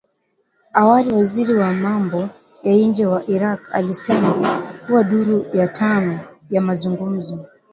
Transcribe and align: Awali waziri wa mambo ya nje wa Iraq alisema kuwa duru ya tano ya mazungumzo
Awali 0.73 1.11
waziri 1.15 1.53
wa 1.55 1.73
mambo 1.73 2.29
ya 2.63 2.73
nje 2.75 3.05
wa 3.05 3.25
Iraq 3.27 3.69
alisema 3.75 4.33
kuwa 4.87 5.03
duru 5.03 5.45
ya 5.53 5.67
tano 5.67 6.19
ya 6.49 6.61
mazungumzo 6.61 7.39